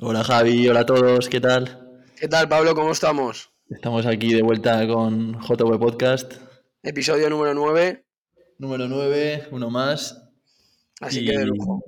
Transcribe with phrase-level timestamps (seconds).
[0.00, 2.02] Hola Javi, hola a todos, ¿qué tal?
[2.18, 2.74] ¿Qué tal, Pablo?
[2.74, 3.50] ¿Cómo estamos?
[3.70, 6.34] Estamos aquí de vuelta con JV Podcast.
[6.82, 8.04] Episodio número 9.
[8.58, 10.22] Número 9, uno más.
[11.00, 11.82] Así Y- que de lujo.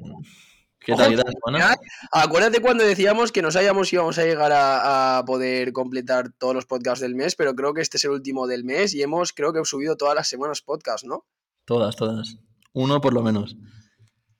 [0.80, 1.76] ¿Qué Ojo, tal, qué tal?
[2.12, 6.54] Acuérdate cuando decíamos que no sabíamos si íbamos a llegar a, a poder completar todos
[6.54, 9.35] los podcasts del mes, pero creo que este es el último del mes y hemos,
[9.35, 11.27] creo que hemos subido todas las semanas podcast, ¿no?
[11.67, 12.38] Todas, todas.
[12.72, 13.56] Uno por lo menos.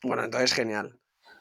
[0.03, 0.98] Bueno, entonces genial.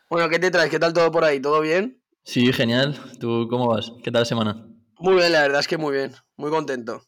[0.10, 0.70] Bueno, ¿qué te traes?
[0.70, 1.40] ¿Qué tal todo por ahí?
[1.40, 2.02] ¿Todo bien?
[2.28, 3.00] Sí, genial.
[3.22, 3.94] ¿Tú cómo vas?
[4.04, 4.68] ¿Qué tal semana?
[5.00, 6.12] Muy bien, la verdad es que muy bien.
[6.36, 7.02] Muy contento.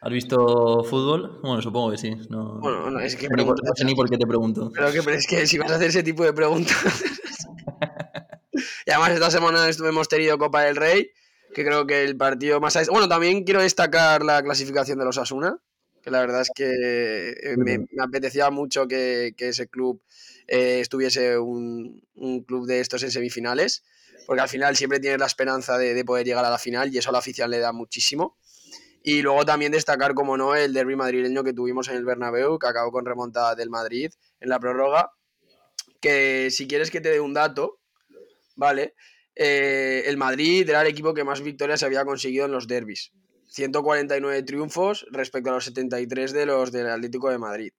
[0.00, 1.38] ¿Has visto fútbol?
[1.40, 2.16] Bueno, supongo que sí.
[2.30, 4.72] No, Bueno, no, es que no, sé no ni por qué te pregunto.
[4.74, 6.76] Pero que, pero es que si vas a hacer ese tipo de preguntas.
[8.86, 11.12] y además, esta semana hemos tenido Copa del Rey,
[11.54, 12.88] que creo que el partido más.
[12.88, 15.56] Bueno, también quiero destacar la clasificación de los Asuna,
[16.02, 20.02] que la verdad es que eh, me, me apetecía mucho que, que ese club
[20.48, 23.84] eh, estuviese un, un club de estos en semifinales,
[24.26, 26.98] porque al final siempre tienes la esperanza de, de poder llegar a la final y
[26.98, 28.36] eso a la afición le da muchísimo.
[29.02, 32.66] Y luego también destacar, como no, el derby madrileño que tuvimos en el Bernabéu, que
[32.66, 35.12] acabó con remontada del Madrid en la prórroga.
[36.00, 37.78] Que si quieres que te dé un dato,
[38.56, 38.94] ¿vale?
[39.34, 43.12] Eh, el Madrid era el equipo que más victorias había conseguido en los derbis.
[43.48, 47.72] 149 triunfos respecto a los 73 de los del Atlético de Madrid.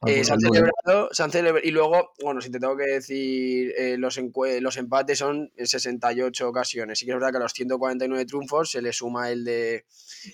[0.00, 2.76] Ah, Eh, pues se han celebrado, se han celebra- y luego, bueno, si te tengo
[2.76, 4.18] que decir, eh, los,
[4.60, 6.98] los empates son en 68 ocasiones.
[6.98, 9.84] Sí que es verdad que a los 149 triunfos se le suma el, de,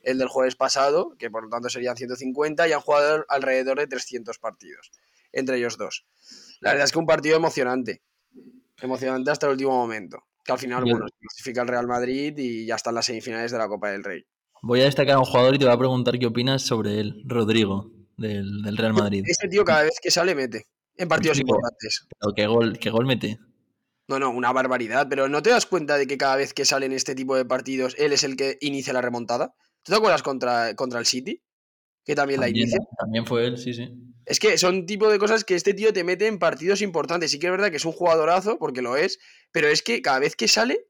[0.03, 3.86] el del jueves pasado, que por lo tanto serían 150, y han jugado alrededor de
[3.86, 4.91] 300 partidos,
[5.33, 6.05] entre ellos dos.
[6.61, 8.03] La verdad es que un partido emocionante,
[8.81, 10.25] emocionante hasta el último momento.
[10.44, 13.53] Que al final, Yo- bueno, se clasifica el Real Madrid y ya están las semifinales
[13.53, 14.25] de la Copa del Rey.
[14.62, 17.22] Voy a destacar a un jugador y te voy a preguntar qué opinas sobre él,
[17.27, 19.24] Rodrigo, del, del Real Madrid.
[19.26, 22.06] Ese tío cada vez que sale mete en partidos Sí, importantes.
[22.18, 23.38] Pero ¿Qué gol, qué gol mete?
[24.08, 25.06] No, no, una barbaridad.
[25.08, 27.44] Pero ¿no te das cuenta de que cada vez que sale en este tipo de
[27.44, 29.54] partidos, él es el que inicia la remontada?
[29.82, 31.42] ¿Tú te acuerdas contra, contra el City?
[32.04, 32.80] Que también la También, inicia.
[32.98, 33.88] también fue él, sí, sí.
[34.26, 37.30] Es que son tipo de cosas que este tío te mete en partidos importantes.
[37.30, 39.19] Sí que es verdad que es un jugadorazo, porque lo es,
[39.53, 40.86] pero es que cada vez que sale,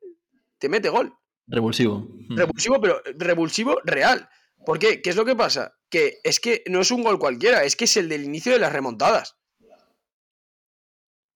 [0.59, 1.15] te mete gol.
[1.47, 2.09] Revulsivo.
[2.31, 4.29] Revulsivo, pero revulsivo real.
[4.65, 5.01] ¿Por qué?
[5.03, 5.75] ¿Qué es lo que pasa?
[5.89, 8.59] Que es que no es un gol cualquiera, es que es el del inicio de
[8.59, 9.37] las remontadas.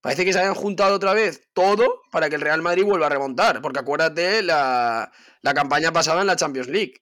[0.05, 3.09] Parece que se hayan juntado otra vez todo para que el Real Madrid vuelva a
[3.09, 3.63] remontar.
[3.63, 6.93] Porque acuérdate la, la campaña pasada en la Champions League.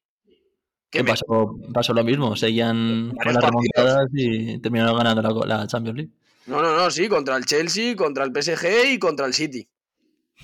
[0.88, 1.56] ¿Qué Que pasó?
[1.74, 2.36] Pasó lo mismo.
[2.36, 6.12] Seguían con las remontadas y terminaron ganando la, la Champions League.
[6.46, 9.68] No, no, no, sí, contra el Chelsea, contra el PSG y contra el City.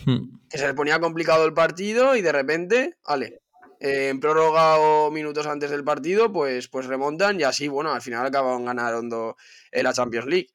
[0.07, 0.49] Mm.
[0.51, 3.41] Que se les ponía complicado el partido y de repente, vale,
[3.81, 8.03] eh, en prórroga o minutos antes del partido, pues, pues remontan y así, bueno, al
[8.03, 9.37] final acabaron ganando
[9.73, 10.49] en la Champions League.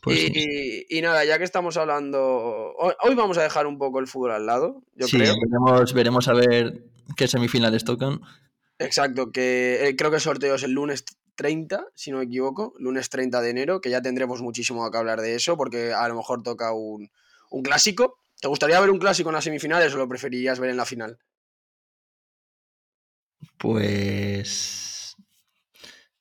[0.00, 0.32] Pues y, sí.
[0.88, 4.06] y- y nada, ya que estamos hablando, hoy, hoy vamos a dejar un poco el
[4.06, 5.34] fútbol al lado, yo Sí, creo.
[5.34, 6.84] veremos, veremos a ver
[7.16, 8.20] qué semifinales tocan.
[8.78, 12.74] Exacto, que eh, creo que el sorteo es el lunes 30, si no me equivoco,
[12.78, 16.14] lunes 30 de enero, que ya tendremos muchísimo que hablar de eso, porque a lo
[16.14, 17.10] mejor toca un,
[17.50, 18.18] un clásico.
[18.40, 21.18] ¿Te gustaría ver un clásico en las semifinales o lo preferirías ver en la final?
[23.58, 25.16] Pues.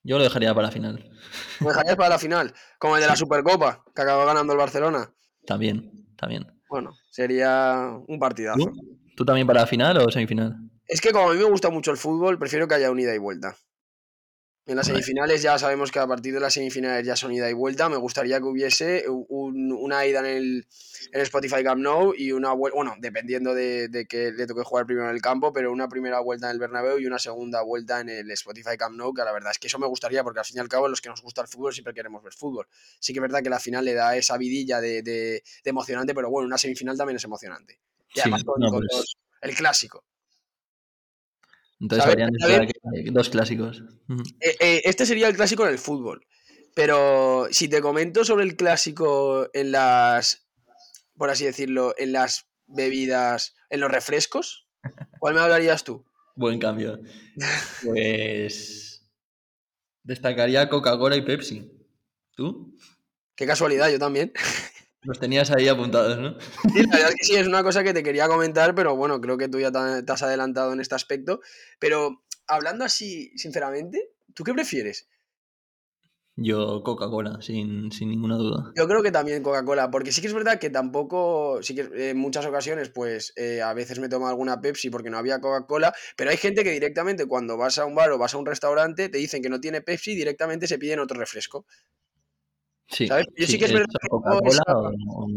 [0.04, 1.12] Yo lo dejaría para la final.
[1.60, 2.54] ¿Lo dejarías para la final?
[2.78, 5.12] Como el de la Supercopa, que acabó ganando el Barcelona.
[5.46, 6.46] También, también.
[6.70, 8.60] Bueno, sería un partidazo.
[8.60, 9.00] ¿Tú?
[9.16, 10.58] ¿Tú también para la final o semifinal?
[10.88, 13.16] Es que como a mí me gusta mucho el fútbol, prefiero que haya un ida
[13.16, 13.56] y vuelta.
[14.68, 17.54] En las semifinales ya sabemos que a partir de las semifinales ya son ida y
[17.54, 17.88] vuelta.
[17.88, 20.68] Me gustaría que hubiese un- una ida en el,
[21.12, 24.64] en el Spotify Camp Nou y una vuelta, bueno, dependiendo de, de que le toque
[24.64, 27.62] jugar primero en el campo, pero una primera vuelta en el Bernabéu y una segunda
[27.62, 30.40] vuelta en el Spotify Camp Nou, que la verdad es que eso me gustaría porque
[30.40, 32.68] al fin y al cabo los que nos gusta el fútbol siempre queremos ver fútbol.
[33.00, 36.16] Sí que es verdad que la final le da esa vidilla de, de- de emocionante,
[36.16, 37.80] pero bueno, una semifinal también es emocionante.
[38.10, 40.04] Y Sí, además con, no, con pues- los- el clásico.
[41.80, 42.04] Entonces
[42.40, 42.72] ¿Sabes?
[43.12, 43.84] Dos clásicos.
[44.40, 46.26] Eh, eh, este sería el clásico en el fútbol.
[46.76, 50.48] Pero si te comento sobre el clásico en las,
[51.18, 54.68] por así decirlo, en las bebidas, en los refrescos,
[55.20, 56.06] ¿cuál me hablarías tú?
[56.36, 57.00] Buen cambio.
[57.84, 59.08] Pues.
[60.04, 61.72] Destacaría Coca-Cola y Pepsi.
[62.36, 62.78] ¿Tú?
[63.36, 64.34] Qué casualidad, yo también.
[65.02, 66.38] Los tenías ahí apuntados, ¿no?
[66.74, 69.22] Sí, la verdad es que sí, es una cosa que te quería comentar, pero bueno,
[69.22, 71.42] creo que tú ya te has adelantado en este aspecto.
[71.80, 75.08] Pero hablando así, sinceramente, ¿tú qué prefieres?
[76.38, 78.74] Yo Coca-Cola, sin, sin ninguna duda.
[78.76, 82.18] Yo creo que también Coca-Cola, porque sí que es verdad que tampoco, sí que en
[82.18, 86.32] muchas ocasiones, pues eh, a veces me tomo alguna Pepsi porque no había Coca-Cola, pero
[86.32, 89.18] hay gente que directamente cuando vas a un bar o vas a un restaurante te
[89.18, 91.66] dicen que no tiene Pepsi y directamente se piden otro refresco.
[92.88, 93.28] Sí, ¿Sabes?
[93.38, 95.28] Yo sí que es verdad Coca-Cola o, o.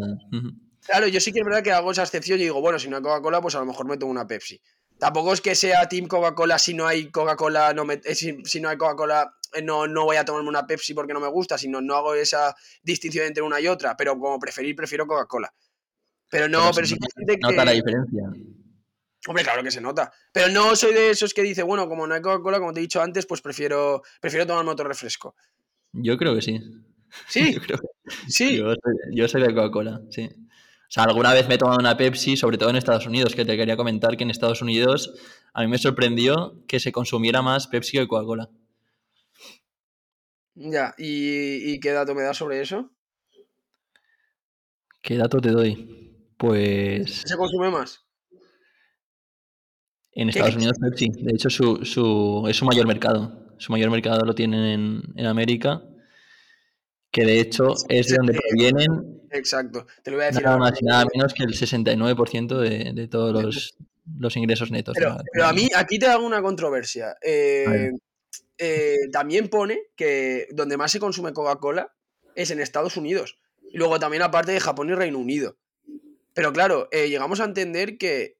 [0.84, 2.96] Claro, yo sí que es verdad que hago esa excepción y digo, bueno, si no
[2.96, 4.60] hay Coca-Cola, pues a lo mejor me tomo una Pepsi.
[4.98, 8.60] Tampoco es que sea Team Coca-Cola si no hay Coca-Cola, no me, eh, si, si
[8.60, 11.56] no hay Coca-Cola, eh, no, no voy a tomarme una Pepsi porque no me gusta,
[11.56, 15.52] sino no hago esa distinción entre una y otra, pero como preferir, prefiero Coca-Cola.
[16.30, 17.76] Pero no, pero, se sí que hay nota- gente nota la que...
[17.76, 18.22] diferencia.
[19.26, 20.12] Hombre, claro que se nota.
[20.32, 22.82] Pero no soy de esos que dice, bueno, como no hay Coca-Cola, como te he
[22.82, 25.34] dicho antes, pues prefiero, prefiero tomarme otro refresco.
[25.92, 26.60] Yo creo que sí.
[27.28, 28.56] Sí, Yo, creo que- sí.
[28.58, 30.28] yo soy, yo soy de Coca-Cola, sí.
[30.88, 33.44] O sea, alguna vez me he tomado una Pepsi, sobre todo en Estados Unidos, que
[33.44, 35.12] te quería comentar que en Estados Unidos
[35.52, 38.49] a mí me sorprendió que se consumiera más Pepsi que Coca-Cola.
[40.55, 42.90] Ya, ¿Y, ¿y qué dato me das sobre eso?
[45.02, 46.17] ¿Qué dato te doy?
[46.37, 48.05] Pues ¿Se consume más?
[50.12, 51.08] en ¿Qué- Estados qué- Unidos Pepsi.
[51.23, 53.55] De hecho, su, su- es su mayor mercado.
[53.58, 55.82] Su mayor mercado lo tienen en, en América.
[57.11, 60.70] Que de hecho es de donde provienen Exacto, te lo voy a decir nada ahora.
[60.70, 63.76] más y nada menos que el 69% de, de todos los,
[64.16, 64.96] los ingresos netos.
[64.96, 67.16] Pero, a mí, aquí te hago una controversia.
[67.22, 67.92] Eh,
[68.56, 71.92] eh, también pone que donde más se consume Coca-Cola
[72.34, 73.38] es en Estados Unidos.
[73.70, 75.58] Y luego también aparte de Japón y Reino Unido.
[76.34, 78.36] Pero claro, eh, llegamos a entender que,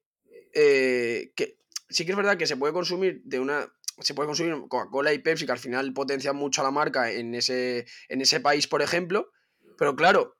[0.53, 1.57] que
[1.89, 3.71] sí que es verdad que se puede consumir de una.
[3.99, 7.35] Se puede consumir Coca-Cola y Pepsi, que al final potencian mucho a la marca en
[7.35, 9.29] ese, en ese país, por ejemplo.
[9.77, 10.37] Pero claro,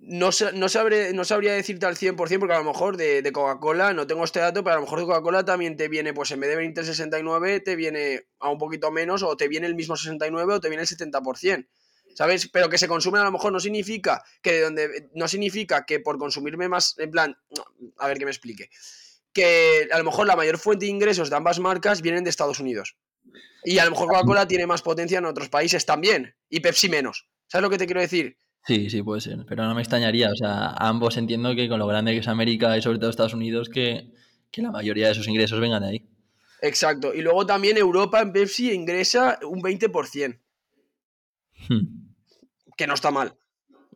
[0.00, 4.06] no, no, sabré, no sabría decirte al 100% porque a lo mejor de, Coca-Cola no
[4.06, 6.50] tengo este dato, pero a lo mejor de Coca-Cola también te viene, pues en vez
[6.50, 9.96] de venirte el 69, te viene a un poquito menos o te viene el mismo
[9.96, 11.68] 69 o te viene el 70%.
[12.14, 12.48] ¿Sabes?
[12.48, 16.00] Pero que se consumen a lo mejor no significa que de donde no significa que
[16.00, 17.36] por consumirme más, en plan,
[17.98, 18.68] a ver que me explique.
[19.32, 22.58] Que a lo mejor la mayor fuente de ingresos de ambas marcas vienen de Estados
[22.58, 22.96] Unidos.
[23.62, 26.34] Y a lo mejor Coca-Cola tiene más potencia en otros países también.
[26.48, 27.28] Y Pepsi menos.
[27.46, 28.38] ¿Sabes lo que te quiero decir?
[28.66, 29.44] Sí, sí, puede ser.
[29.48, 30.30] Pero no me extrañaría.
[30.30, 33.34] O sea, ambos entiendo que con lo grande que es América y sobre todo Estados
[33.34, 34.12] Unidos, que,
[34.50, 36.08] que la mayoría de sus ingresos vengan de ahí.
[36.62, 37.14] Exacto.
[37.14, 40.38] Y luego también Europa en Pepsi ingresa un 20%,
[41.68, 42.14] Hmm.
[42.76, 43.34] que no está mal.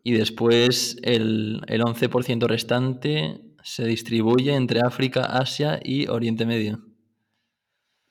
[0.02, 6.82] Y después el, el 11% restante se distribuye entre África, Asia y Oriente Medio.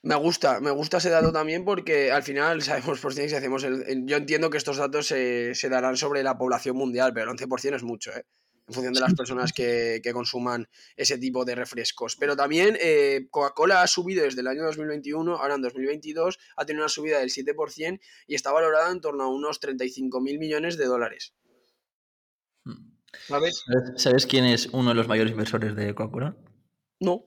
[0.05, 3.83] Me gusta, me gusta ese dato también porque al final sabemos por si hacemos el,
[3.87, 7.37] el- yo entiendo que estos datos se, se darán sobre la población mundial, pero el
[7.37, 8.25] 11% es mucho, ¿eh?
[8.65, 12.15] En función de las personas que, que consuman ese tipo de refrescos.
[12.15, 16.83] Pero también eh, Coca-Cola ha subido desde el año 2021, ahora en 2022 ha tenido
[16.83, 20.85] una subida del 7% y está valorada en torno a unos 35 mil millones de
[20.85, 21.33] dólares.
[22.63, 22.91] Hmm.
[23.27, 23.63] ¿Sabes?
[23.65, 26.37] ¿Sabes, sabes quién es uno de los mayores inversores de Coca-Cola?
[27.01, 27.25] No,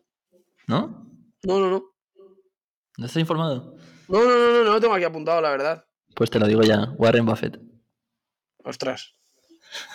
[0.68, 1.06] ¿No?
[1.42, 1.95] no, no, no.
[2.98, 3.76] ¿No estás informado?
[4.08, 5.84] No, no, no, no, no lo tengo aquí apuntado, la verdad.
[6.14, 7.60] Pues te lo digo ya, Warren Buffett.
[8.64, 9.14] Ostras.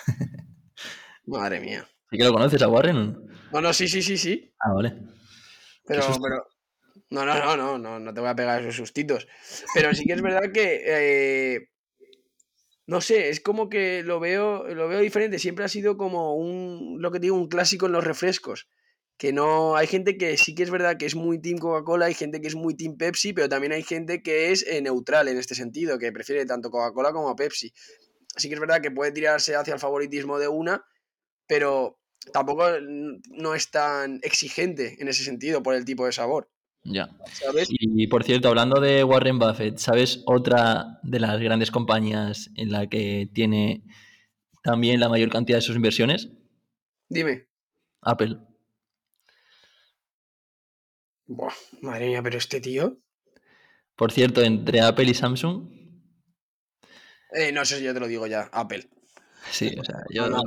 [1.25, 1.87] Madre mía.
[2.09, 3.17] ¿Sí que lo conoces a Warren?
[3.51, 3.61] no?
[3.61, 4.53] No, sí, sí, sí, sí.
[4.59, 4.95] Ah, vale.
[5.85, 6.47] Pero, pero.
[7.09, 9.27] No, no, no, no, no, no te voy a pegar esos sustitos.
[9.73, 10.83] Pero sí que es verdad que.
[10.85, 11.69] eh,
[12.85, 15.39] no sé, es como que lo veo, lo veo diferente.
[15.39, 17.01] Siempre ha sido como un.
[17.01, 18.67] Lo que digo, un clásico en los refrescos.
[19.21, 19.75] Que no.
[19.75, 22.47] Hay gente que sí que es verdad que es muy Team Coca-Cola, hay gente que
[22.47, 25.99] es muy Team Pepsi, pero también hay gente que es eh, neutral en este sentido,
[25.99, 27.71] que prefiere tanto Coca-Cola como Pepsi.
[28.35, 30.83] Sí que es verdad que puede tirarse hacia el favoritismo de una,
[31.45, 31.99] pero
[32.33, 36.49] tampoco mm, no es tan exigente en ese sentido por el tipo de sabor,
[36.83, 37.15] Ya.
[37.31, 37.67] ¿sabes?
[37.69, 42.89] Y por cierto, hablando de Warren Buffett, ¿sabes otra de las grandes compañías en la
[42.89, 43.83] que tiene
[44.63, 46.31] también la mayor cantidad de sus inversiones?
[47.07, 47.45] Dime.
[48.01, 48.50] Apple.
[51.37, 51.55] Buah,
[51.87, 52.85] madre mía, pero este tío.
[53.95, 55.63] Por cierto, entre Apple y Samsung,
[57.33, 58.87] Eh, no sé si yo te lo digo ya, Apple.
[59.49, 60.41] sí, o sea, yo No,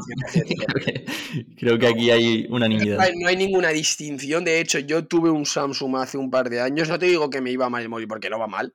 [0.56, 1.04] creo, que,
[1.58, 3.08] creo que aquí hay unanimidad.
[3.20, 4.44] No hay ninguna distinción.
[4.44, 6.88] De hecho, yo tuve un Samsung hace un par de años.
[6.88, 8.74] No te digo que me iba mal el móvil porque no va mal.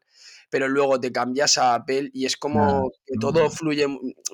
[0.49, 3.85] Pero luego te cambias a Apple y es como No, que todo fluye,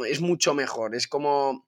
[0.07, 0.95] es mucho mejor.
[0.95, 1.67] Es como.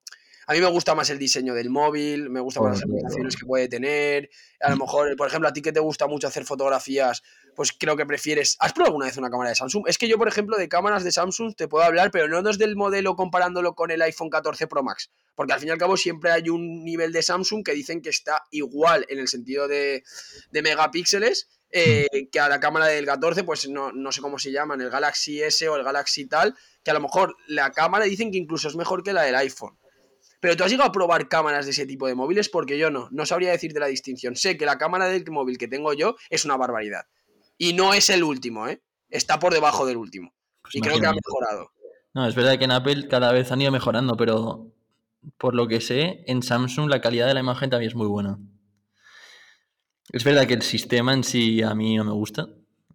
[0.50, 3.46] A mí me gusta más el diseño del móvil, me gustan más las aplicaciones que
[3.46, 4.30] puede tener.
[4.62, 7.22] A lo mejor, por ejemplo, a ti que te gusta mucho hacer fotografías,
[7.54, 8.56] pues creo que prefieres.
[8.62, 9.84] ¿Has probado alguna vez una cámara de Samsung?
[9.88, 12.64] Es que yo, por ejemplo, de cámaras de Samsung te puedo hablar, pero no desde
[12.64, 15.12] el modelo comparándolo con el iPhone 14 Pro Max.
[15.36, 18.10] Porque al fin y al cabo siempre hay un nivel de Samsung que dicen que
[18.10, 20.04] está igual en el sentido de,
[20.52, 24.54] de megapíxeles eh, que a la cámara del 14, pues no, no sé cómo se
[24.54, 28.32] llaman, el Galaxy S o el Galaxy tal, que a lo mejor la cámara dicen
[28.32, 29.78] que incluso es mejor que la del iPhone.
[30.40, 33.10] Pero tú has llegado a probar cámaras de ese tipo de móviles porque yo no,
[33.12, 34.36] no sabría decirte la distinción.
[34.36, 37.06] Sé que la cámara del móvil que tengo yo es una barbaridad.
[37.58, 38.82] Y no es el último, ¿eh?
[39.10, 40.34] Está por debajo del último.
[40.62, 41.72] Pues y creo que ha mejorado.
[42.14, 44.72] No, es verdad que en Apple cada vez han ido mejorando, pero
[45.38, 48.38] por lo que sé, en Samsung la calidad de la imagen también es muy buena.
[50.10, 52.48] Es verdad que el sistema en sí a mí no me gusta.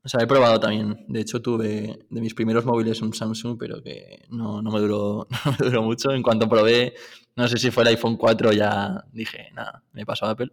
[0.04, 1.04] O sea, he probado también.
[1.08, 5.28] De hecho, tuve de mis primeros móviles un Samsung, pero que no, no me, duró,
[5.44, 6.10] no me duró mucho.
[6.10, 6.94] En cuanto probé,
[7.36, 10.50] no sé si fue el iPhone 4, ya dije, nada, me pasó a Apple.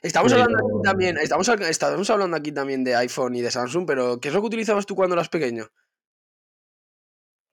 [0.00, 3.86] Estamos Pero- hablando aquí también, estamos, estamos hablando aquí también de iPhone y de Samsung,
[3.86, 5.66] pero ¿qué es lo que utilizabas tú cuando eras pequeño?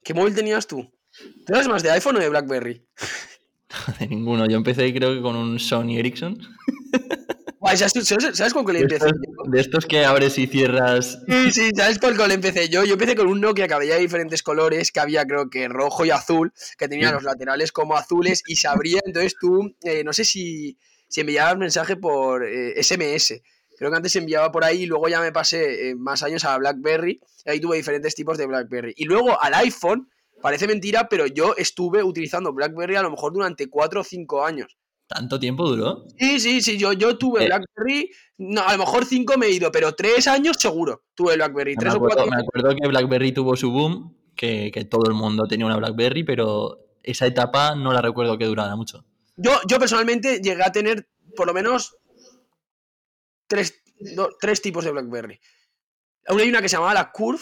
[0.03, 0.89] ¿Qué móvil tenías tú?
[1.45, 2.87] ¿Tú eras más de iPhone o de BlackBerry?
[3.99, 4.47] De ninguno.
[4.47, 6.39] Yo empecé creo que con un Sony Ericsson.
[7.59, 11.19] Guay, ¿sabes, con qué le De empecé estos, de estos que abres y cierras.
[11.27, 12.85] Sí, sí, ¿sabes por cuál empecé yo?
[12.85, 16.09] Yo empecé con un Nokia que había diferentes colores, que había creo que rojo y
[16.09, 20.23] azul, que tenía los laterales como azules y se abría, entonces tú, eh, no sé
[20.23, 20.77] si,
[21.09, 23.41] si enviabas mensaje por eh, SMS,
[23.77, 26.45] creo que antes se enviaba por ahí y luego ya me pasé eh, más años
[26.45, 28.93] a BlackBerry, y ahí tuve diferentes tipos de BlackBerry.
[28.95, 30.09] Y luego al iPhone,
[30.41, 34.77] parece mentira, pero yo estuve utilizando BlackBerry a lo mejor durante 4 o 5 años.
[35.09, 36.05] ¿Tanto tiempo duró?
[36.19, 37.47] Sí, sí, sí, yo, yo tuve Eh.
[37.47, 41.75] BlackBerry, no, a lo mejor 5 me he ido, pero 3 años seguro tuve BlackBerry,
[41.75, 45.47] 3 o 4 me acuerdo que BlackBerry tuvo su boom, que, que todo el mundo
[45.47, 49.03] tenía una BlackBerry, pero esa etapa no la recuerdo que durara mucho.
[49.35, 51.97] Yo, yo personalmente llegué a tener por lo menos
[53.47, 53.81] tres,
[54.15, 55.39] do- tres tipos de BlackBerry.
[56.27, 57.41] Aún hay una que se llamaba la Curve,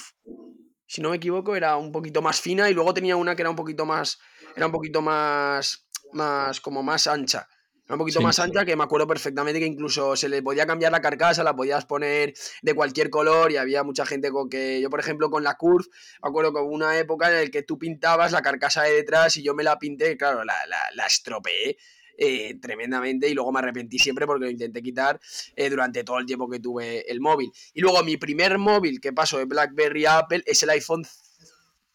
[0.85, 3.49] si no me equivoco, era un poquito más fina y luego tenía una que era
[3.49, 4.17] un poquito más,
[4.55, 7.45] era un poquito más, más como más ancha.
[7.87, 8.25] Era un poquito Sí.
[8.25, 11.55] más ancha que me acuerdo perfectamente que incluso se le podía cambiar la carcasa, la
[11.55, 15.43] podías poner de cualquier color y había mucha gente con que yo por ejemplo con
[15.43, 15.85] la Curve
[16.21, 19.37] me acuerdo que hubo una época en la que tú pintabas la carcasa de detrás
[19.37, 21.77] y yo me la pinté, claro, la, la, la estropeé
[22.17, 25.19] eh, tremendamente y luego me arrepentí siempre porque lo intenté quitar
[25.55, 27.51] eh, durante todo el tiempo que tuve el móvil.
[27.73, 31.05] Y luego mi primer móvil que pasó de BlackBerry a Apple es el iPhone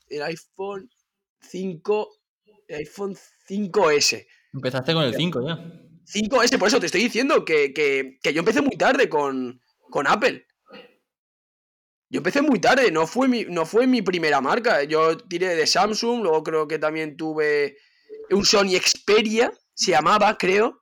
[0.08, 0.88] el iPhone
[1.40, 2.08] 5
[2.68, 3.16] el iPhone
[3.48, 4.26] 5S.
[4.54, 5.81] Empezaste con el 5 ya.
[6.12, 10.06] 5S, por eso te estoy diciendo que, que- que yo empecé muy tarde con, con
[10.06, 10.46] Apple.
[12.10, 14.82] Yo empecé muy tarde, no fue, mi, no fue mi primera marca.
[14.84, 17.78] Yo tiré de Samsung, luego creo que también tuve
[18.30, 20.80] un Sony Xperia, se llamaba, creo.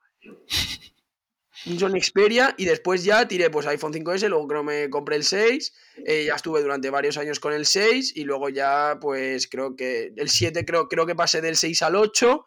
[1.67, 5.23] Un Sony Xperia y después ya tiré pues iPhone 5S, luego creo me compré el
[5.23, 5.73] 6,
[6.05, 10.11] eh, ya estuve durante varios años con el 6 y luego ya pues creo que
[10.17, 12.45] el 7 creo, creo que pasé del 6 al 8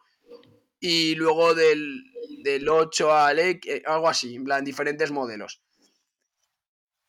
[0.79, 2.03] y luego del,
[2.43, 5.61] del 8 al X, eh, algo así, en plan, diferentes modelos.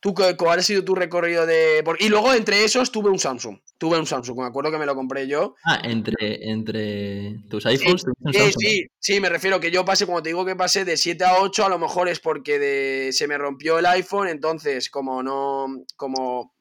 [0.01, 1.83] ¿Tú cuál ha sido tu recorrido de...?
[1.99, 3.59] Y luego entre esos tuve un Samsung.
[3.77, 5.57] Tuve un Samsung, me acuerdo que me lo compré yo.
[5.65, 8.05] Ah, entre, entre tus iPhones.
[8.05, 8.61] tuviste un Sí, Samsung.
[8.61, 11.41] sí, sí, me refiero que yo pasé, cuando te digo que pasé de 7 a
[11.41, 15.67] 8, a lo mejor es porque de, se me rompió el iPhone, entonces como no,
[15.97, 16.55] como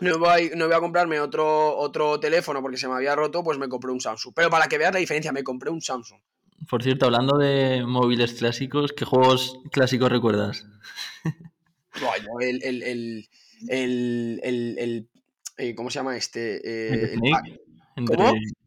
[0.00, 3.58] no voy, no voy a comprarme otro, otro teléfono porque se me había roto, pues
[3.58, 4.32] me compré un Samsung.
[4.34, 6.20] Pero para que veas la diferencia, me compré un Samsung.
[6.68, 10.66] Por cierto, hablando de móviles clásicos, ¿qué juegos clásicos recuerdas?
[12.00, 13.28] Buah, yo el, el, el,
[13.68, 15.10] el, el- el-
[15.58, 16.56] eh, ¿cómo se llama este?
[16.56, 17.60] Eh, ¿El Snake?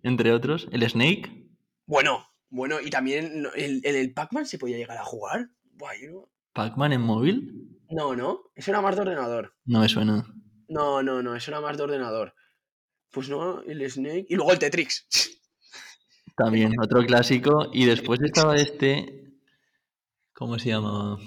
[0.03, 0.67] Entre, otros.
[0.71, 1.47] ¿El Snake?
[1.85, 5.49] bueno, bueno, y también el, el, el Pac-Man se podía llegar a jugar.
[5.73, 7.77] Buah, yo no- ¿Pac-Man en móvil?
[7.91, 9.53] no, no, eso era más de ordenador.
[9.65, 10.25] No me suena.
[10.67, 12.33] No, no, no, eso era más de ordenador.
[13.11, 14.25] Pues no, el Snake.
[14.29, 15.07] Y luego el Tetrix.
[16.39, 17.69] También, otro clásico.
[17.73, 19.33] Y después estaba este.
[20.33, 21.17] ¿Cómo se llama?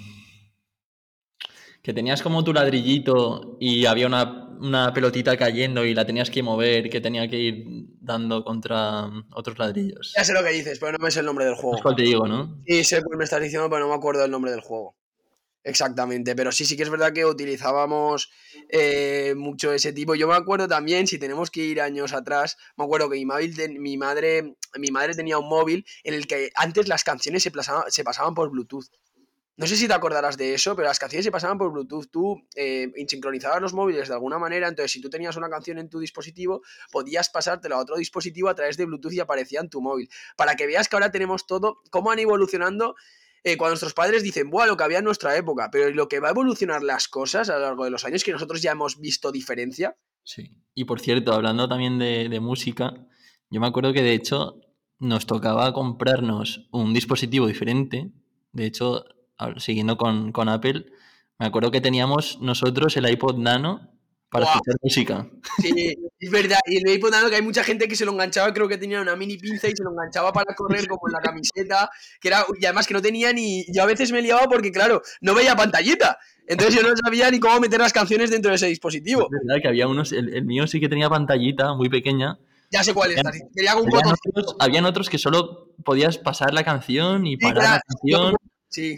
[1.83, 6.43] Que tenías como tu ladrillito y había una, una pelotita cayendo y la tenías que
[6.43, 7.65] mover, que tenía que ir
[8.01, 10.15] dando contra otros ladrillos.
[10.17, 11.83] Ya sé lo que dices, pero no me sé el nombre del Es juego.
[11.83, 12.63] cual te digo, ¿no?
[12.67, 14.97] Sí, sé cuál me estás diciendo, pero no me acuerdo el nombre del juego.
[15.65, 18.31] Exactamente, pero sí, sí que es verdad que utilizábamos
[18.69, 20.17] eh, mucho ese tipo.
[20.17, 23.79] Yo me acuerdo también, si tenemos que ir años atrás, me acuerdo que mi, móvil
[23.79, 28.35] mi, madre, mi madre tenía un móvil en el que antes las canciones se pasaban
[28.35, 28.89] por Bluetooth.
[29.55, 32.11] No sé si te acordarás de eso, pero las canciones se pasaban por Bluetooth.
[32.11, 35.91] Tú eh, sincronizabas los móviles de alguna manera, entonces si tú tenías una canción en
[35.91, 39.83] tu dispositivo, podías pasártela a otro dispositivo a través de Bluetooth y aparecía en tu
[39.83, 40.09] móvil.
[40.37, 42.97] Para que veas que ahora tenemos todo, cómo han evolucionando
[43.45, 46.21] eh, cuando nuestros padres dicen, buah, lo que había en nuestra época, pero lo que
[46.21, 49.01] va a evolucionar las cosas a lo largo de los años, que nosotros ya hemos
[49.01, 49.97] visto diferencia.
[50.25, 50.57] Sí.
[50.75, 52.95] Y por cierto, hablando también de, de música,
[53.51, 54.61] yo me acuerdo que de hecho
[54.99, 58.13] nos tocaba comprarnos un dispositivo diferente.
[58.53, 59.05] De hecho,
[59.57, 60.87] siguiendo con, con Apple,
[61.39, 63.92] me acuerdo que teníamos nosotros el iPod Nano
[64.33, 65.27] para escuchar música.
[65.61, 66.59] Sí, es verdad.
[66.67, 69.15] Y el Nano que hay mucha gente que se lo enganchaba, creo que tenía una
[69.15, 72.65] mini pinza y se lo enganchaba para correr como en la camiseta, que era, y
[72.65, 76.19] además que no tenía ni, yo a veces me liaba porque, claro, no veía pantallita.
[76.47, 79.23] Entonces yo no sabía ni cómo meter las canciones dentro de ese dispositivo.
[79.23, 82.39] Es verdad que había unos, el, el mío sí que tenía pantallita muy pequeña,
[82.71, 83.19] Ya sé cuál es.
[83.25, 87.55] Habían- Quería un Habían otros, habían otros que solo podías pasar la canción y parar
[87.59, 88.37] claro, la canción.
[88.71, 88.97] Sí.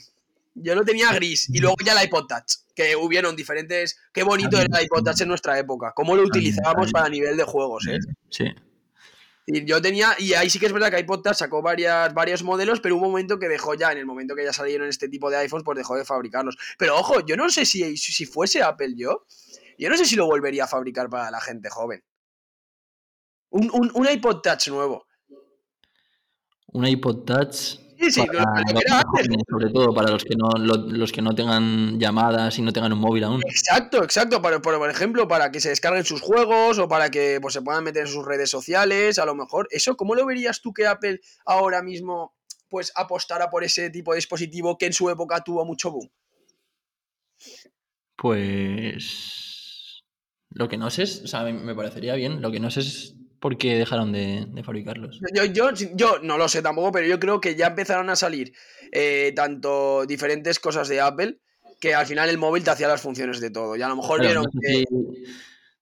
[0.55, 1.49] Yo lo tenía gris.
[1.51, 2.65] Y luego ya el iPod Touch.
[2.75, 3.99] Que hubieron diferentes.
[4.13, 5.93] Qué bonito era el iPod Touch en nuestra época.
[5.95, 7.99] Cómo lo utilizábamos para nivel de juegos, ¿eh?
[8.31, 8.47] Sí.
[9.47, 12.43] Y yo tenía, y ahí sí que es verdad que iPod Touch sacó varias, varios
[12.43, 15.09] modelos, pero hubo un momento que dejó ya, en el momento que ya salieron este
[15.09, 16.57] tipo de iPhones, pues dejó de fabricarlos.
[16.79, 19.27] Pero ojo, yo no sé si, si si fuese Apple yo,
[19.77, 22.03] yo no sé si lo volvería a fabricar para la gente joven.
[23.51, 25.07] Un, un, un iPod Touch nuevo.
[26.69, 27.84] Un iPod Touch.
[28.05, 29.27] Sí, sí, para lo- que era antes.
[29.49, 32.93] sobre todo para los que no lo- los que no tengan llamadas y no tengan
[32.93, 33.41] un móvil aún.
[33.47, 34.43] Exacto, exacto.
[34.43, 37.85] Para, por, ejemplo, para que se descarguen sus juegos o para que pues, se puedan
[37.85, 39.69] meter en sus redes sociales, a lo mejor.
[39.71, 42.35] Eso, ¿cómo lo verías tú que Apple ahora mismo
[42.69, 46.11] pues apostara por ese tipo de dispositivo que en su época tuvo mucho boom?
[48.17, 50.03] Pues
[50.51, 52.41] lo que no sé es, o sea, me- me parecería bien.
[52.43, 55.21] Lo que no sé es por qué dejaron de, de fabricarlos.
[55.35, 58.55] Yo, yo, yo no lo sé tampoco, pero yo creo que ya empezaron a salir
[58.91, 61.41] eh, tanto diferentes cosas de Apple
[61.79, 63.77] que al final el móvil te hacía las funciones de todo.
[63.77, 64.85] Y a lo mejor Claro, vieron no sé que.
[64.89, 65.35] si-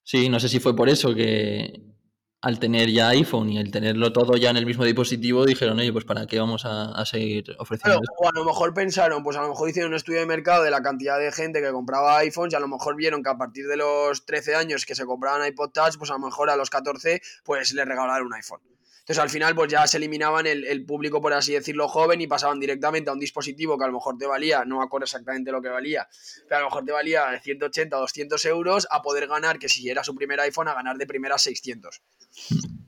[0.03, 1.73] sí, no sé si fue por eso que
[2.43, 5.93] al tener ya iPhone y el tenerlo todo ya en el mismo dispositivo dijeron, oye,
[5.93, 9.43] pues para qué vamos a, seguir ofreciendo Claro, o a lo mejor pensaron, pues a
[9.43, 12.53] lo mejor hicieron un estudio de mercado de la cantidad de gente que compraba iPhones
[12.53, 15.47] y a lo mejor vieron que a partir de los 13 años que se compraban
[15.47, 18.61] iPod Touch, pues a lo mejor a los 14 pues les regalaron un iPhone.
[19.03, 22.29] Entonces al final pues ya se eliminaban el, el público, por así decirlo, joven y
[22.29, 25.51] pasaban directamente a un dispositivo que a lo mejor te valía, no me acuerdo exactamente
[25.51, 26.07] lo que valía,
[26.49, 29.91] pero a lo mejor te valía 180 o 200 euros a poder ganar, que si
[29.91, 32.01] era su primer iPhone, a ganar de primera 600.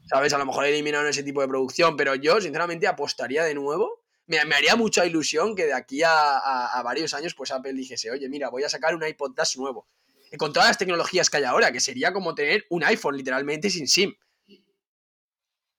[0.06, 0.32] ¿Sabes?
[0.34, 4.42] A lo mejor eliminaron ese tipo de producción, pero yo sinceramente apostaría de nuevo me,
[4.44, 8.28] me haría mucha ilusión que de aquí a, a- varios años, pues Apple dijese, oye,
[8.28, 9.86] mira, voy a sacar un iPod Touch nuevo.
[10.32, 13.68] Y con todas las tecnologías que hay ahora, que sería como tener un iPhone literalmente
[13.68, 14.14] sin SIM.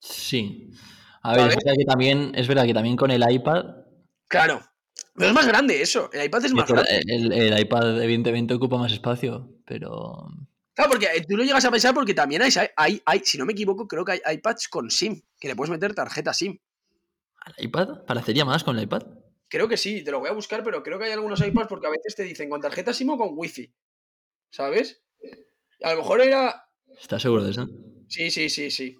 [0.08, 0.70] Sí.
[1.22, 3.64] A ver, es verdad que también, es verdad que también con el iPad,
[4.28, 4.60] Claro.
[5.14, 6.10] Pero es más grande eso.
[6.12, 7.00] El iPad es más grande.
[7.06, 10.28] el, el iPad evidentemente ocupa más espacio, pero
[10.76, 13.46] Claro, porque eh, tú lo llegas a pensar porque también hay, hay, hay, si no
[13.46, 16.58] me equivoco, creo que hay iPads con SIM, que le puedes meter tarjeta SIM.
[17.38, 18.04] ¿al iPad?
[18.06, 19.04] ¿Parecería más con el iPad?
[19.48, 21.86] Creo que sí, te lo voy a buscar, pero creo que hay algunos iPads porque
[21.86, 23.72] a veces te dicen con tarjeta SIM o con Wi-Fi.
[24.50, 25.02] ¿Sabes?
[25.82, 26.68] A lo mejor era.
[27.00, 27.66] ¿Estás seguro de eso?
[28.08, 28.98] Sí, sí, sí, sí.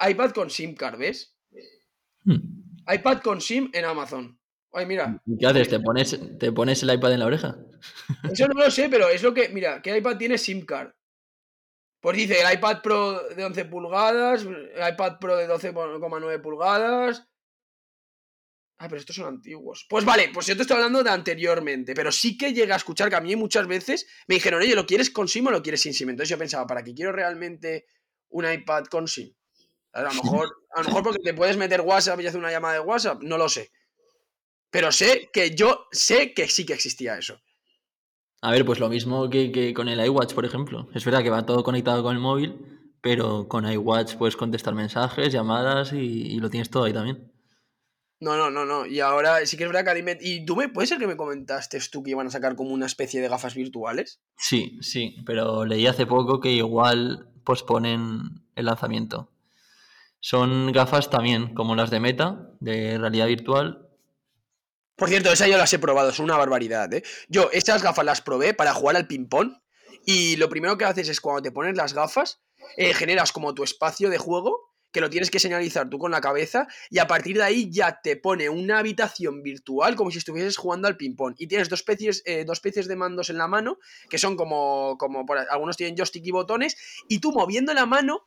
[0.00, 1.36] iPad con SIM card, ¿ves?
[2.24, 2.64] Hmm.
[2.92, 4.38] iPad con SIM en Amazon.
[4.72, 5.22] Ay, mira.
[5.24, 5.68] ¿Y qué haces?
[5.68, 7.56] ¿Te pones, ¿Te pones el iPad en la oreja?
[8.30, 9.48] Eso no lo sé, pero es lo que.
[9.48, 10.90] Mira, ¿qué iPad tiene SIM card?
[12.00, 17.26] Pues dice el iPad Pro de 11 pulgadas, el iPad Pro de 12,9 pulgadas.
[18.78, 19.86] Ah, pero estos son antiguos.
[19.88, 23.08] Pues vale, pues yo te estoy hablando de anteriormente, pero sí que llega a escuchar
[23.08, 25.80] que a mí muchas veces me dijeron, oye, ¿lo quieres con SIM o lo quieres
[25.80, 26.10] sin SIM?
[26.10, 27.86] Entonces yo pensaba, ¿para qué quiero realmente
[28.28, 29.34] un iPad con SIM?
[29.96, 32.74] A lo mejor, a lo mejor porque te puedes meter WhatsApp y hacer una llamada
[32.74, 33.70] de WhatsApp, no lo sé.
[34.70, 37.40] Pero sé que yo sé que sí que existía eso.
[38.42, 40.88] A ver, pues lo mismo que, que con el iWatch, por ejemplo.
[40.94, 45.32] Es verdad que va todo conectado con el móvil, pero con iWatch puedes contestar mensajes,
[45.32, 47.32] llamadas y, y lo tienes todo ahí también.
[48.20, 48.86] No, no, no, no.
[48.86, 50.68] Y ahora sí que es verdad que Y tú me...
[50.68, 53.54] ¿Puede ser que me comentaste tú que iban a sacar como una especie de gafas
[53.54, 54.20] virtuales?
[54.36, 59.30] Sí, sí, pero leí hace poco que igual posponen el lanzamiento.
[60.20, 63.88] Son gafas también, como las de Meta, de realidad virtual.
[64.96, 67.02] Por cierto, esas yo las he probado, son una barbaridad, ¿eh?
[67.28, 69.52] Yo esas gafas las probé para jugar al ping-pong
[70.04, 72.40] y lo primero que haces es cuando te pones las gafas,
[72.76, 76.22] eh, generas como tu espacio de juego, que lo tienes que señalizar tú con la
[76.22, 80.56] cabeza y a partir de ahí ya te pone una habitación virtual como si estuvieses
[80.56, 83.78] jugando al ping-pong y tienes dos especies, eh, dos especies de mandos en la mano
[84.08, 88.26] que son como, como algunos tienen joystick y botones y tú moviendo la mano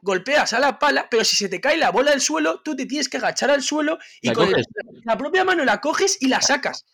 [0.00, 2.86] golpeas a la pala, pero si se te cae la bola al suelo, tú te
[2.86, 4.64] tienes que agachar al suelo y ¿La con el-
[5.04, 6.86] la propia mano la coges y la sacas.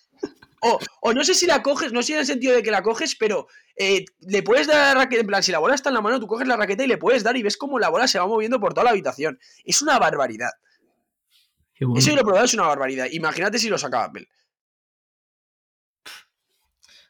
[0.67, 2.83] O, o no sé si la coges, no sé en el sentido de que la
[2.83, 5.91] coges, pero eh, le puedes dar a la raqueta, en plan, si la bola está
[5.91, 7.91] en la mano, tú coges la raqueta y le puedes dar y ves cómo la
[7.91, 9.39] bola se va moviendo por toda la habitación.
[9.65, 10.49] Es una barbaridad.
[11.75, 11.99] Qué bueno.
[11.99, 13.07] Eso yo lo he probado, es una barbaridad.
[13.11, 14.27] Imagínate si lo saca Apple.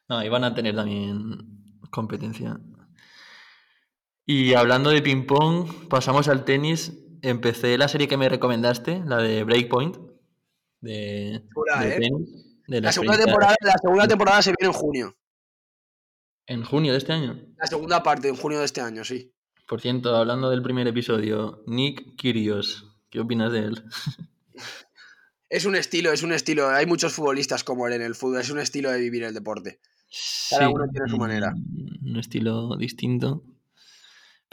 [0.08, 1.38] No, y van a tener también
[1.90, 2.58] competencia.
[4.26, 6.92] Y hablando de ping-pong, pasamos al tenis.
[7.22, 9.96] Empecé la serie que me recomendaste, la de Breakpoint,
[10.80, 11.42] de, ¿eh?
[11.98, 12.28] tenis.
[12.66, 15.16] de La segunda, temporada, la segunda temporada se viene en junio.
[16.46, 17.40] En junio de este año.
[17.56, 19.32] La segunda parte, en junio de este año, sí.
[19.66, 23.84] Por cierto, hablando del primer episodio, Nick Kyrgios, ¿qué opinas de él?
[25.54, 26.68] Es un estilo, es un estilo.
[26.68, 28.40] Hay muchos futbolistas como él en el fútbol.
[28.40, 29.78] Es un estilo de vivir el deporte.
[30.50, 31.54] Cada uno tiene su manera.
[32.02, 33.44] Un estilo distinto.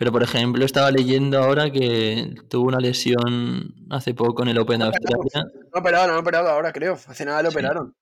[0.01, 4.79] Pero, por ejemplo, estaba leyendo ahora que tuvo una lesión hace poco en el Open
[4.79, 5.45] de Australia.
[5.71, 6.97] No operado, no operado ahora, creo.
[7.05, 7.95] Hace nada lo operaron.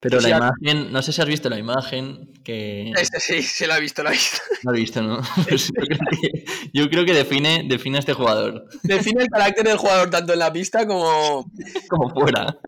[0.00, 2.92] Pero la imagen, no sé si has visto la imagen que...
[2.96, 4.38] Este sí, se la ha visto, la ha visto.
[4.62, 5.20] La he visto, ¿no?
[5.48, 5.72] Pues
[6.72, 8.68] yo, creo que, define, define a este jugador.
[8.84, 11.50] Define el carácter del jugador tanto en la pista como...
[11.88, 12.58] Como fuera.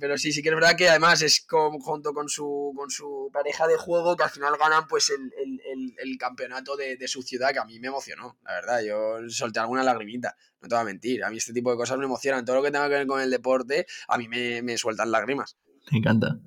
[0.00, 3.66] pero sí, sí que es verdad que además es junto con su, con su pareja
[3.66, 7.78] de juego que al final ganan pues el, campeonato de, su ciudad que a mí
[7.78, 8.80] me emocionó, la verdad.
[8.82, 11.24] Yo solté alguna lagrimita, no te voy a mentir.
[11.24, 12.44] A mí este tipo de cosas me emocionan.
[12.44, 15.56] Todo lo que tenga que ver con el deporte, a mí me, me sueltan lágrimas.
[15.92, 16.38] Me encanta.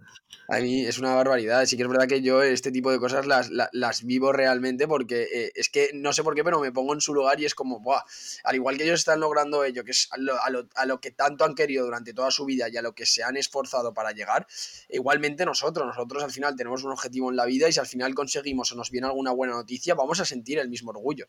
[0.52, 1.64] A mí es una barbaridad.
[1.68, 5.28] Sí que es verdad que yo este tipo de cosas las, las, vivo realmente porque
[5.32, 7.54] eh, es que no sé por qué, pero me pongo en su lugar y es
[7.54, 8.02] como, Buah,
[8.44, 10.34] al igual que ellos están logrando ello, que es a lo,
[10.76, 13.24] a, lo, que tanto han querido durante toda su vida y a lo que se
[13.24, 14.48] han esforzado para llegar,
[14.90, 18.16] igualmente nosotros, nosotros al final tenemos un objetivo en la vida y si al final
[18.16, 21.28] conseguimos o nos viene alguna buena noticia, vamos a sentir el mismo orgullo.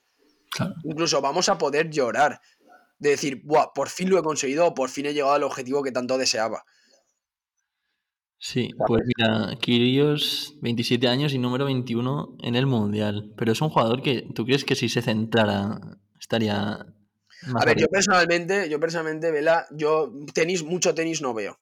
[0.83, 2.41] Incluso vamos a poder llorar
[2.99, 5.83] de decir, Buah, por fin lo he conseguido o por fin he llegado al objetivo
[5.83, 6.65] que tanto deseaba.
[8.43, 13.35] Sí, pues mira, Kirios, 27 años y número 21 en el Mundial.
[13.37, 15.79] Pero es un jugador que tú crees que si se centrara
[16.19, 16.73] estaría...
[17.55, 21.61] a ver, yo personalmente, yo personalmente, Vela, yo tenis, mucho tenis no veo.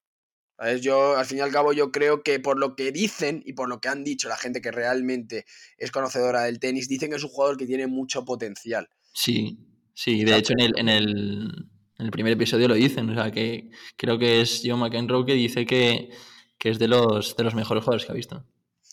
[0.80, 3.68] Yo, al fin y al cabo, yo creo que por lo que dicen y por
[3.68, 5.46] lo que han dicho la gente que realmente
[5.78, 8.88] es conocedora del tenis, dicen que es un jugador que tiene mucho potencial.
[9.12, 9.58] Sí,
[9.94, 13.32] sí, de hecho en el, en el, en el primer episodio lo dicen, o sea,
[13.32, 16.10] que creo que es John McEnroe que dice que
[16.58, 18.44] que es de los, de los mejores jugadores que ha visto.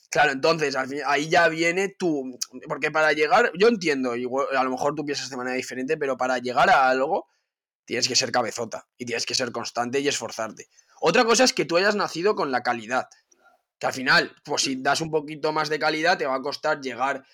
[0.09, 0.75] Claro, entonces
[1.05, 2.37] ahí ya viene tú,
[2.69, 6.37] porque para llegar, yo entiendo, a lo mejor tú piensas de manera diferente, pero para
[6.37, 7.27] llegar a algo
[7.83, 10.69] tienes que ser cabezota y tienes que ser constante y esforzarte.
[11.01, 13.09] Otra cosa es que tú hayas nacido con la calidad,
[13.77, 16.79] que al final, pues si das un poquito más de calidad te va a costar
[16.79, 17.25] llegar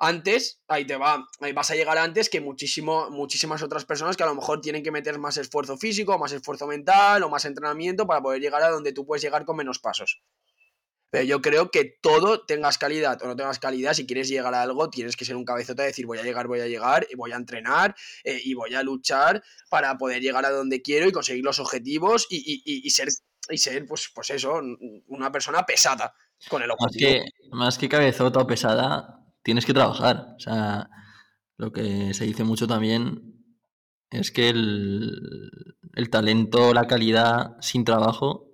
[0.00, 4.22] antes, ahí te va, ahí vas a llegar antes que muchísimo, muchísimas otras personas que
[4.22, 8.06] a lo mejor tienen que meter más esfuerzo físico, más esfuerzo mental o más entrenamiento
[8.06, 10.22] para poder llegar a donde tú puedes llegar con menos pasos.
[11.10, 14.62] Pero yo creo que todo tengas calidad o no tengas calidad, si quieres llegar a
[14.62, 17.16] algo, tienes que ser un cabezota de decir voy a llegar, voy a llegar, y
[17.16, 21.12] voy a entrenar eh, y voy a luchar para poder llegar a donde quiero y
[21.12, 23.08] conseguir los objetivos y, ser,
[23.50, 24.62] y ser pues, pues eso,
[25.08, 26.14] una persona pesada
[26.48, 27.10] con el objetivo.
[27.10, 30.34] Más que, más que cabezota o pesada, tienes que trabajar.
[30.36, 30.88] O sea,
[31.56, 33.44] lo que se dice mucho también
[34.10, 35.20] es que el,
[35.94, 38.48] el talento, la calidad sin trabajo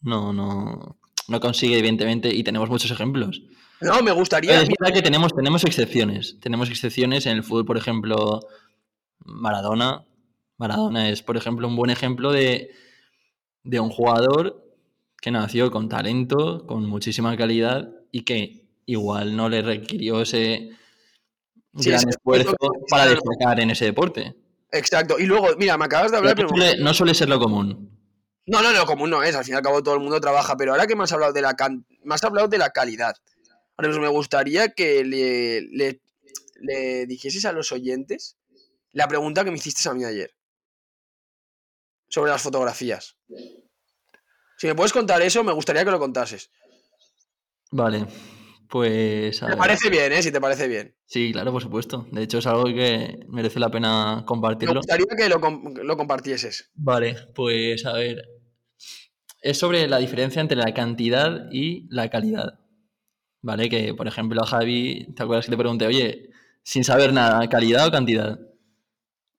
[0.00, 3.42] no, no, no consigue, evidentemente, y tenemos muchos ejemplos.
[3.80, 4.62] No, me gustaría.
[4.62, 6.38] Es verdad que tenemos, tenemos excepciones.
[6.40, 8.40] Tenemos excepciones en el fútbol, por ejemplo,
[9.18, 10.06] Maradona.
[10.56, 12.70] Maradona es, por ejemplo, un buen ejemplo de,
[13.64, 14.64] de un jugador
[15.20, 20.70] que nació con talento, con muchísima calidad y que igual no le requirió ese
[21.72, 22.56] gran esfuerzo
[22.88, 24.34] para destacar en ese deporte.
[24.72, 25.18] Exacto.
[25.18, 26.38] Y luego, mira, me acabas de hablar.
[26.38, 27.90] No, suele, no suele ser lo común.
[28.46, 29.34] No, no, lo común no es.
[29.34, 30.56] Al fin y al cabo todo el mundo trabaja.
[30.56, 31.54] Pero ahora que me has hablado de la,
[32.04, 33.16] me has hablado de la calidad.
[33.76, 36.00] Ahora me gustaría que le, le,
[36.60, 38.36] le dijeses a los oyentes
[38.92, 40.34] la pregunta que me hiciste a mí ayer.
[42.08, 43.16] Sobre las fotografías.
[44.56, 46.50] Si me puedes contar eso, me gustaría que lo contases.
[47.72, 48.06] Vale.
[48.68, 49.42] Pues.
[49.42, 50.22] Me parece bien, ¿eh?
[50.22, 50.94] Si te parece bien.
[51.06, 52.06] Sí, claro, por supuesto.
[52.10, 54.74] De hecho, es algo que merece la pena compartirlo.
[54.74, 56.70] Me gustaría que lo, compartieses.
[56.74, 58.22] Vale, pues a ver.
[59.40, 62.60] Es sobre la diferencia entre la cantidad y la calidad.
[63.42, 63.68] ¿Vale?
[63.68, 66.30] Que, por ejemplo, a Javi, ¿te acuerdas que te pregunté, oye,
[66.64, 68.40] sin saber nada, ¿calidad o cantidad?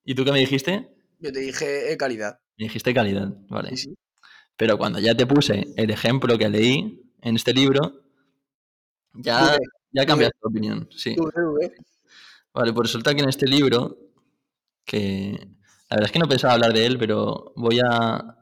[0.05, 0.87] ¿Y tú qué me dijiste?
[1.19, 2.39] Yo te dije eh, calidad.
[2.57, 3.73] Me dijiste calidad, vale.
[4.55, 8.06] Pero cuando ya te puse el ejemplo que leí en este libro,
[9.17, 9.57] ya,
[9.91, 11.15] ya cambiaste de opinión, sí.
[12.53, 13.97] Vale, pues resulta que en este libro,
[14.83, 15.47] que
[15.89, 18.37] la verdad es que no pensaba hablar de él, pero voy a,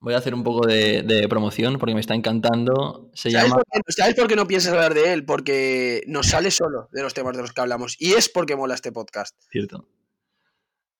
[0.00, 3.10] voy a hacer un poco de, promoción porque me está encantando.
[3.14, 3.56] Se ¿Sabes, llama...
[3.56, 5.24] por qué, ¿Sabes por qué no piensas hablar de él?
[5.24, 7.96] Porque nos sale solo de los temas de los que hablamos.
[8.00, 9.36] Y es porque mola este podcast.
[9.50, 9.88] Cierto.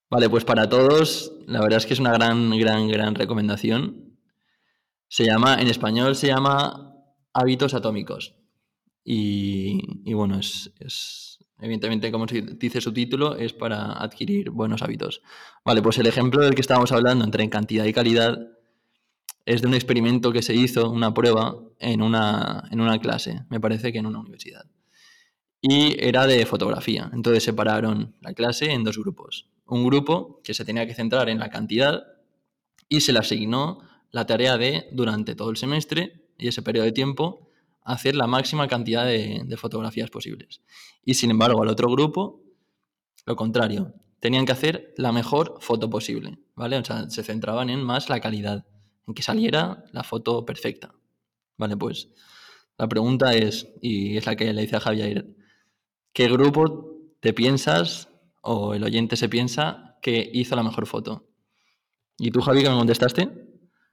[0.09, 4.17] Vale, pues para todos, la verdad es que es una gran, gran, gran recomendación.
[5.09, 6.93] Se llama, en español se llama
[7.33, 8.36] Hábitos Atómicos.
[9.09, 15.21] Y, bueno, es, evidentemente, como dice su título, es para adquirir buenos hábitos.
[15.63, 18.37] Vale, pues el ejemplo del que estábamos hablando entre cantidad y calidad
[19.45, 23.61] es de un experimento que se hizo, una prueba, en una, en una clase, me
[23.61, 24.65] parece que en una universidad.
[25.61, 27.09] Y era de fotografía.
[27.13, 29.47] Entonces separaron la clase en dos grupos.
[29.67, 32.03] Un grupo que se tenía que centrar en la cantidad
[32.89, 33.79] y se le asignó
[34.11, 37.46] la tarea de, durante todo el semestre y ese periodo de tiempo,
[37.87, 40.61] hacer la máxima cantidad de, fotografías posibles.
[41.05, 42.43] Y sin embargo, al otro grupo,
[43.25, 46.77] lo contrario, tenían que hacer la mejor foto posible, ¿vale?
[46.77, 48.65] O sea, se centraban en más la calidad,
[49.07, 50.93] en que saliera la foto perfecta.
[51.57, 52.09] Vale, pues
[52.77, 55.33] la pregunta es, y es la que le hice a Javier,
[56.11, 58.09] ¿qué grupo te piensas
[58.41, 61.25] o el oyente se piensa que hizo la mejor foto?
[62.19, 63.46] ¿Y tú, Javi, qué me contestaste?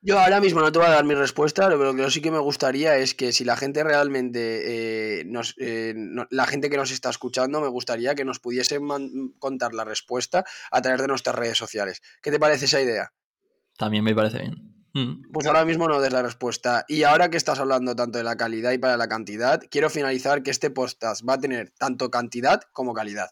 [0.06, 2.30] Yo ahora mismo no te voy a dar mi respuesta, pero lo que sí que
[2.30, 6.76] me gustaría es que si la gente realmente, eh, nos, eh, no- la gente que
[6.76, 11.08] nos está escuchando, me gustaría que nos pudiesen man- contar la respuesta a través de
[11.08, 12.02] nuestras redes sociales.
[12.20, 13.12] ¿Qué te parece esa idea?
[13.78, 14.74] También me parece bien.
[14.92, 15.32] Mm.
[15.32, 16.84] Pues ahora mismo no des la respuesta.
[16.86, 20.42] Y ahora que estás hablando tanto de la calidad y para la cantidad, quiero finalizar
[20.42, 23.30] que este podcast va a tener tanto cantidad como calidad.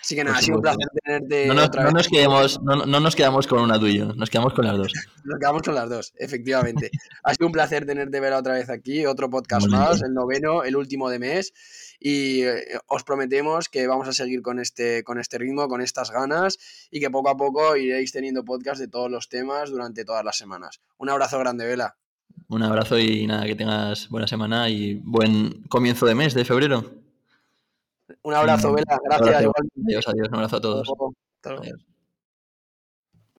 [0.00, 1.94] Así que nada, ha sido un placer tenerte No nos, otra no vez.
[1.94, 4.92] nos quedemos, no, no nos quedamos con una yo, nos quedamos con las dos.
[5.24, 6.90] Nos quedamos con las dos, efectivamente.
[7.24, 10.76] ha sido un placer tenerte ver otra vez aquí, otro podcast más, el noveno, el
[10.76, 11.52] último de mes.
[11.98, 16.12] Y eh, os prometemos que vamos a seguir con este, con este ritmo, con estas
[16.12, 16.58] ganas,
[16.90, 20.36] y que poco a poco iréis teniendo podcast de todos los temas durante todas las
[20.36, 20.80] semanas.
[20.98, 21.96] Un abrazo grande, Vela.
[22.48, 27.05] Un abrazo y nada, que tengas buena semana y buen comienzo de mes de febrero.
[28.22, 29.00] Un abrazo, Mm, Vela.
[29.04, 29.44] Gracias.
[29.86, 30.88] Adiós, adiós, un abrazo a todos.
[31.44, 31.95] Adiós.